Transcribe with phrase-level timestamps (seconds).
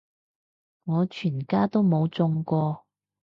[0.85, 2.87] 我全家都冇中過